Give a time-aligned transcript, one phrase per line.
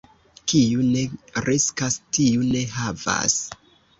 [0.51, 1.03] Kiu ne
[1.49, 3.39] riskas, tiu ne havas.